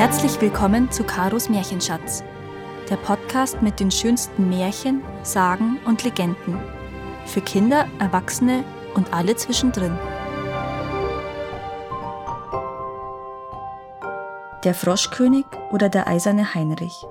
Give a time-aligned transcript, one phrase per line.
[0.00, 2.24] Herzlich willkommen zu Karos Märchenschatz,
[2.88, 6.58] der Podcast mit den schönsten Märchen, Sagen und Legenden.
[7.26, 9.94] Für Kinder, Erwachsene und alle zwischendrin.
[14.64, 17.04] Der Froschkönig oder der eiserne Heinrich.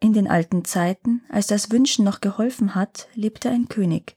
[0.00, 4.16] In den alten Zeiten, als das Wünschen noch geholfen hat, lebte ein König,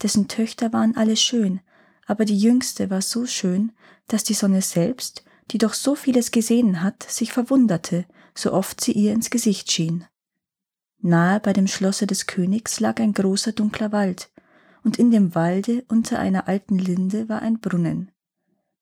[0.00, 1.58] dessen Töchter waren alle schön,
[2.06, 3.72] aber die jüngste war so schön,
[4.06, 8.92] dass die Sonne selbst, die doch so vieles gesehen hat, sich verwunderte, so oft sie
[8.92, 10.04] ihr ins Gesicht schien.
[11.02, 14.30] Nahe bei dem Schlosse des Königs lag ein großer dunkler Wald,
[14.84, 18.10] und in dem Walde unter einer alten Linde war ein Brunnen.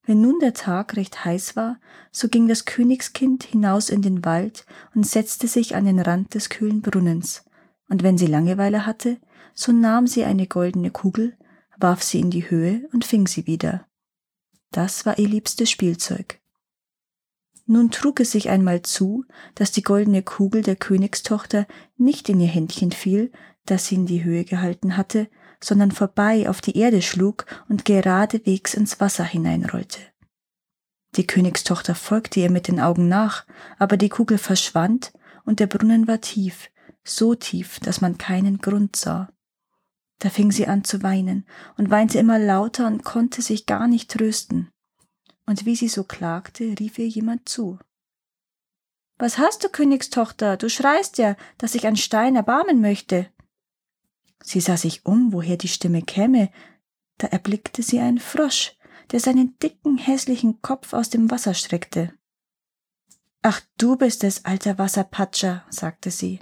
[0.05, 1.79] Wenn nun der Tag recht heiß war,
[2.11, 6.49] so ging das Königskind hinaus in den Wald und setzte sich an den Rand des
[6.49, 7.45] kühlen Brunnens,
[7.89, 9.19] und wenn sie Langeweile hatte,
[9.55, 11.37] so nahm sie eine goldene Kugel,
[11.79, 13.87] warf sie in die Höhe und fing sie wieder.
[14.71, 16.41] Das war ihr liebstes Spielzeug.
[17.71, 21.67] Nun trug es sich einmal zu, dass die goldene Kugel der Königstochter
[21.99, 23.31] nicht in ihr Händchen fiel,
[23.67, 25.29] das sie in die Höhe gehalten hatte,
[25.63, 29.99] sondern vorbei auf die Erde schlug und geradewegs ins Wasser hineinrollte.
[31.17, 33.45] Die Königstochter folgte ihr mit den Augen nach,
[33.79, 35.13] aber die Kugel verschwand
[35.45, 36.71] und der Brunnen war tief,
[37.05, 39.29] so tief, dass man keinen Grund sah.
[40.21, 44.11] Da fing sie an zu weinen und weinte immer lauter und konnte sich gar nicht
[44.11, 44.71] trösten.
[45.49, 47.79] Und wie sie so klagte, rief ihr jemand zu.
[49.17, 50.59] Was hast du, Königstochter?
[50.59, 53.31] Du schreist ja, dass ich an Stein erbarmen möchte.
[54.43, 56.53] Sie sah sich um, woher die Stimme käme,
[57.17, 58.77] da erblickte sie einen Frosch,
[59.11, 62.13] der seinen dicken, hässlichen Kopf aus dem Wasser streckte.
[63.41, 66.41] Ach, du bist es, alter Wasserpatscher, sagte sie.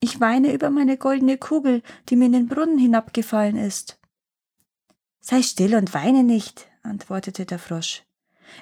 [0.00, 4.00] Ich weine über meine goldene Kugel, die mir in den Brunnen hinabgefallen ist.
[5.20, 8.05] Sei still und weine nicht, antwortete der Frosch.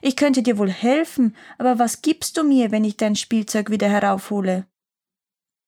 [0.02, 3.88] Ich könnte dir wohl helfen, aber was gibst du mir, wenn ich dein Spielzeug wieder
[3.88, 4.66] heraufhole?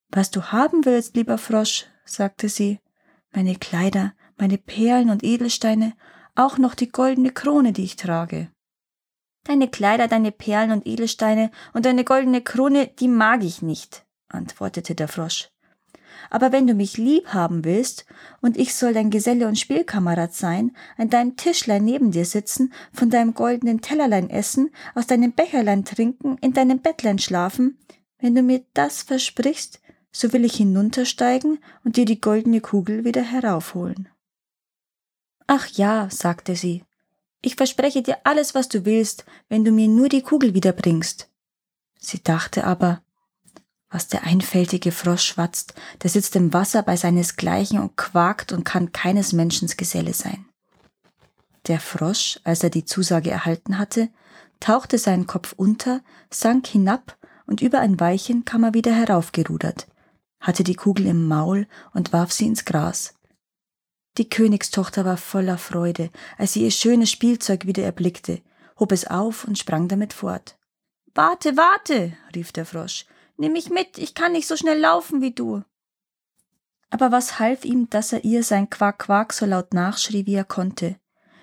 [0.09, 2.81] Was du haben willst, lieber Frosch, sagte sie,
[3.33, 5.95] meine Kleider, meine Perlen und Edelsteine,
[6.35, 8.51] auch noch die goldene Krone, die ich trage.
[9.45, 14.95] Deine Kleider, deine Perlen und Edelsteine und deine goldene Krone, die mag ich nicht, antwortete
[14.95, 15.49] der Frosch.
[16.31, 18.06] Aber wenn du mich lieb haben willst
[18.41, 23.10] und ich soll dein Geselle und Spielkamerad sein, an deinem Tischlein neben dir sitzen, von
[23.10, 27.78] deinem goldenen Tellerlein essen, aus deinem Becherlein trinken, in deinem Bettlein schlafen,
[28.19, 29.81] wenn du mir das versprichst,
[30.12, 34.09] so will ich hinuntersteigen und dir die goldene Kugel wieder heraufholen.
[35.47, 36.84] Ach ja, sagte sie,
[37.43, 41.31] ich verspreche dir alles, was du willst, wenn du mir nur die Kugel wiederbringst.
[41.98, 43.03] Sie dachte aber,
[43.91, 48.93] was der einfältige Frosch schwatzt, der sitzt im Wasser bei seinesgleichen und quakt und kann
[48.93, 50.47] keines Menschens Geselle sein.
[51.67, 54.09] Der Frosch, als er die Zusage erhalten hatte,
[54.61, 59.87] tauchte seinen Kopf unter, sank hinab und über ein Weilchen kam er wieder heraufgerudert,
[60.41, 63.15] hatte die Kugel im Maul und warf sie ins Gras.
[64.19, 68.41] Die Königstochter war voller Freude, als sie ihr schönes Spielzeug wieder erblickte,
[68.79, 70.57] hob es auf und sprang damit fort.
[71.15, 73.07] Warte, warte, rief der Frosch,
[73.39, 75.63] Nimm mich mit, ich kann nicht so schnell laufen wie du.
[76.89, 80.45] Aber was half ihm, dass er ihr sein Quack Quack so laut nachschrie, wie er
[80.45, 80.97] konnte?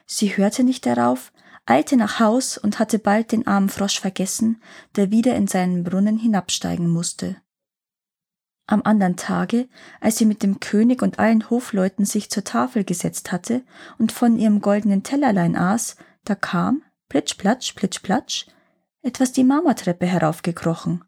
[0.06, 1.32] Sie hörte nicht darauf,
[1.66, 4.62] eilte nach Haus und hatte bald den armen Frosch vergessen,
[4.96, 7.38] der wieder in seinen Brunnen hinabsteigen musste.
[8.66, 9.68] Am andern Tage,
[10.00, 13.64] als sie mit dem König und allen Hofleuten sich zur Tafel gesetzt hatte
[14.00, 18.48] und von ihrem goldenen Tellerlein aß, da kam, plitsch platsch, plitsch platsch,
[19.02, 21.04] etwas die Marmortreppe heraufgekrochen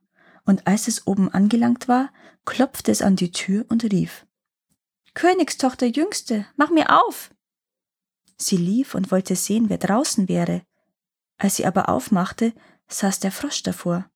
[0.46, 2.12] und als es oben angelangt war,
[2.46, 4.26] klopfte es an die Tür und rief
[5.16, 7.32] Königstochter Jüngste, mach mir auf.
[8.38, 10.62] Sie lief und wollte sehen, wer draußen wäre.
[11.38, 12.54] Als sie aber aufmachte,
[12.90, 14.10] saß der Frosch davor.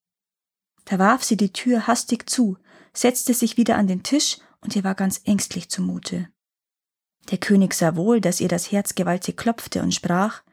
[0.85, 2.57] Da warf sie die Tür hastig zu,
[2.94, 6.28] setzte sich wieder an den Tisch und ihr war ganz ängstlich zumute.
[7.31, 10.43] Der König sah wohl, dass ihr das Herz gewaltig klopfte und sprach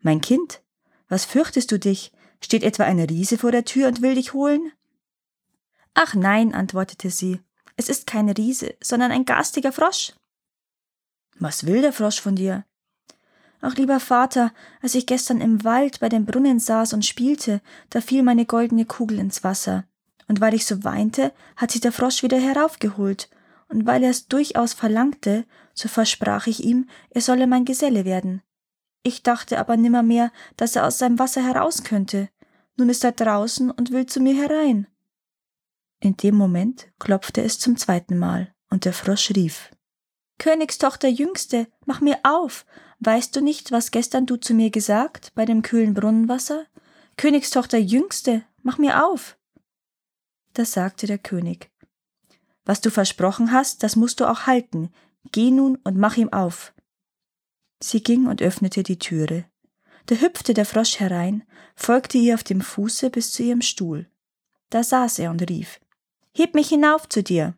[0.00, 0.62] Mein Kind,
[1.08, 2.12] was fürchtest du dich?
[2.42, 4.72] Steht etwa eine Riese vor der Tür und will dich holen?
[5.94, 7.40] Ach nein, antwortete sie,
[7.76, 10.12] es ist kein Riese, sondern ein garstiger Frosch.
[11.38, 12.64] Was will der Frosch von dir?
[13.60, 14.52] Ach lieber Vater,
[14.82, 17.60] als ich gestern im Wald bei dem Brunnen saß und spielte,
[17.90, 19.84] da fiel meine goldene Kugel ins Wasser.
[20.28, 23.30] Und weil ich so weinte, hat sie der Frosch wieder heraufgeholt,
[23.68, 28.42] und weil er es durchaus verlangte, so versprach ich ihm, er solle mein Geselle werden.
[29.02, 32.28] Ich dachte aber nimmermehr, dass er aus seinem Wasser heraus könnte.
[32.76, 34.86] Nun ist er draußen und will zu mir herein.
[36.04, 39.70] In dem Moment klopfte es zum zweiten Mal, und der Frosch rief
[40.38, 42.66] Königstochter Jüngste, mach mir auf.
[43.00, 46.66] Weißt du nicht, was gestern du zu mir gesagt bei dem kühlen Brunnenwasser?
[47.16, 49.38] Königstochter Jüngste, mach mir auf.
[50.52, 51.70] Da sagte der König,
[52.66, 54.92] Was du versprochen hast, das musst du auch halten.
[55.32, 56.74] Geh nun und mach ihm auf.
[57.80, 59.46] Sie ging und öffnete die Türe.
[60.04, 64.10] Da hüpfte der Frosch herein, folgte ihr auf dem Fuße bis zu ihrem Stuhl.
[64.68, 65.80] Da saß er und rief,
[66.36, 67.56] Heb mich hinauf zu dir.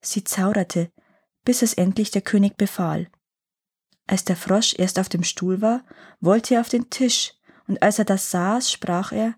[0.00, 0.92] Sie zauderte,
[1.44, 3.10] bis es endlich der König befahl.
[4.06, 5.84] Als der Frosch erst auf dem Stuhl war,
[6.20, 7.34] wollte er auf den Tisch,
[7.66, 9.34] und als er das saß, sprach er,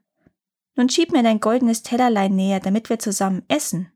[0.75, 3.91] Nun schieb mir dein goldenes Tellerlein näher, damit wir zusammen essen.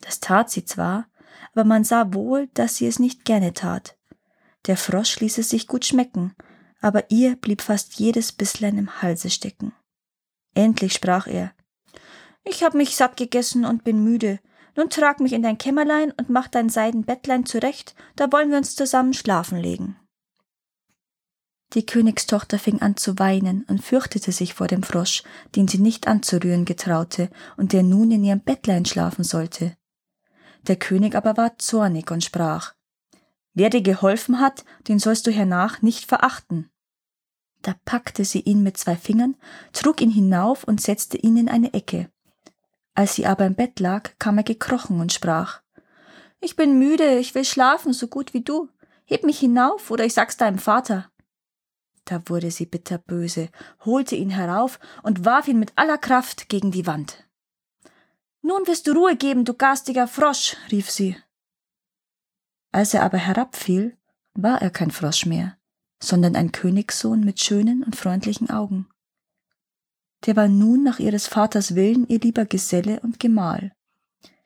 [0.00, 1.10] Das tat sie zwar,
[1.52, 3.98] aber man sah wohl, dass sie es nicht gerne tat.
[4.66, 6.34] Der Frosch ließ es sich gut schmecken,
[6.80, 9.74] aber ihr blieb fast jedes Bisslein im Halse stecken.
[10.54, 11.52] Endlich sprach er,
[12.50, 14.40] Ich hab mich satt gegessen und bin müde,
[14.74, 18.74] nun trag mich in dein Kämmerlein und mach dein Seidenbettlein zurecht, da wollen wir uns
[18.74, 19.96] zusammen schlafen legen.
[21.74, 25.22] Die Königstochter fing an zu weinen und fürchtete sich vor dem Frosch,
[25.56, 27.28] den sie nicht anzurühren getraute
[27.58, 29.76] und der nun in ihrem Bettlein schlafen sollte.
[30.66, 32.72] Der König aber war zornig und sprach,
[33.52, 36.70] Wer dir geholfen hat, den sollst du hernach nicht verachten.
[37.60, 39.36] Da packte sie ihn mit zwei Fingern,
[39.72, 42.08] trug ihn hinauf und setzte ihn in eine Ecke.
[42.98, 45.62] Als sie aber im Bett lag, kam er gekrochen und sprach
[46.40, 48.70] Ich bin müde, ich will schlafen, so gut wie du.
[49.04, 51.08] Heb mich hinauf, oder ich sag's deinem Vater.
[52.06, 53.50] Da wurde sie bitterböse,
[53.84, 57.24] holte ihn herauf und warf ihn mit aller Kraft gegen die Wand.
[58.42, 61.16] Nun wirst du Ruhe geben, du garstiger Frosch, rief sie.
[62.72, 63.96] Als er aber herabfiel,
[64.34, 65.56] war er kein Frosch mehr,
[66.02, 68.88] sondern ein Königssohn mit schönen und freundlichen Augen
[70.26, 73.72] der war nun nach ihres Vaters Willen ihr lieber Geselle und Gemahl.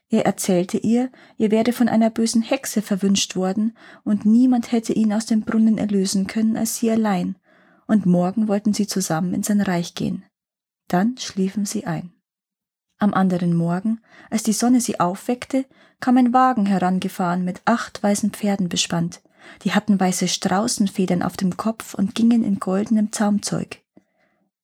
[0.09, 5.13] Er erzählte ihr, ihr werde von einer bösen Hexe verwünscht worden, und niemand hätte ihn
[5.13, 7.37] aus dem Brunnen erlösen können als sie allein,
[7.87, 10.25] und morgen wollten sie zusammen in sein Reich gehen.
[10.89, 12.13] Dann schliefen sie ein.
[12.99, 15.65] Am anderen Morgen, als die Sonne sie aufweckte,
[15.99, 19.23] kam ein Wagen herangefahren mit acht weißen Pferden bespannt,
[19.65, 23.82] die hatten weiße Straußenfedern auf dem Kopf und gingen in goldenem Zaumzeug.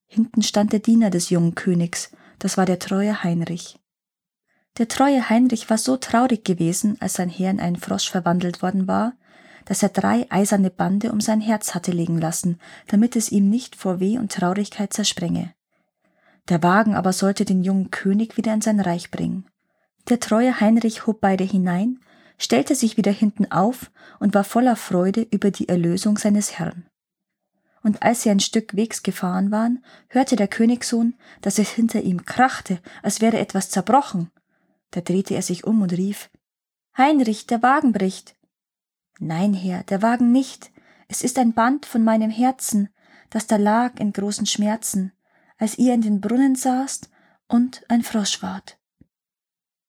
[0.08, 3.78] Hinten stand der Diener des jungen Königs, das war der treue Heinrich.
[4.78, 8.88] Der treue Heinrich war so traurig gewesen, als sein Herr in einen Frosch verwandelt worden
[8.88, 9.12] war,
[9.66, 13.76] dass er drei eiserne Bande um sein Herz hatte legen lassen, damit es ihm nicht
[13.76, 15.52] vor Weh und Traurigkeit zersprenge.
[16.49, 19.46] Der Wagen aber sollte den jungen König wieder in sein Reich bringen.
[20.08, 22.00] Der treue Heinrich hob beide hinein,
[22.38, 23.90] stellte sich wieder hinten auf
[24.20, 26.87] und war voller Freude über die Erlösung seines Herrn
[27.82, 32.25] und als sie ein Stück Wegs gefahren waren, hörte der Königssohn, dass es hinter ihm
[32.25, 34.30] krachte, als wäre etwas zerbrochen.
[34.90, 36.30] Da drehte er sich um und rief
[36.96, 38.34] Heinrich, der Wagen bricht.
[39.20, 40.72] Nein, Herr, der Wagen nicht.
[41.06, 42.88] Es ist ein Band von meinem Herzen,
[43.30, 45.12] das da lag in großen Schmerzen,
[45.58, 47.08] als ihr in den Brunnen saßt
[47.46, 48.78] und ein Frosch wart.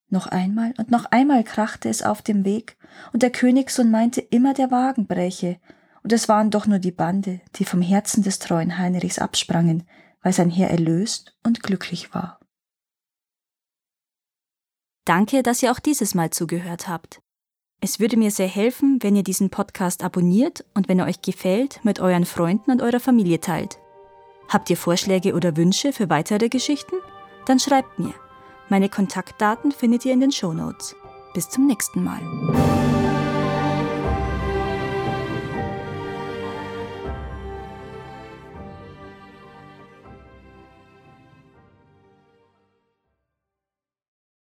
[0.08, 2.76] Noch einmal und noch einmal krachte es auf dem Weg,
[3.12, 5.60] und der Königssohn meinte immer, der Wagen bräche,
[6.02, 9.84] und es waren doch nur die Bande, die vom Herzen des treuen Heinrichs absprangen,
[10.22, 12.40] weil sein Herr erlöst und glücklich war.
[15.04, 17.20] Danke, dass ihr auch dieses Mal zugehört habt.
[17.80, 21.82] Es würde mir sehr helfen, wenn ihr diesen Podcast abonniert und wenn er euch gefällt,
[21.82, 23.78] mit euren Freunden und eurer Familie teilt.
[24.48, 26.96] Habt ihr Vorschläge oder Wünsche für weitere Geschichten?
[27.46, 28.14] Dann schreibt mir.
[28.68, 30.94] Meine Kontaktdaten findet ihr in den Show Notes.
[31.32, 32.79] Bis zum nächsten Mal.